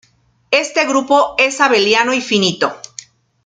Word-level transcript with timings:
Este 0.49 0.83
grupo 0.87 1.35
es 1.37 1.61
abeliano 1.61 2.11
y 2.11 2.21
finito. 2.21 2.73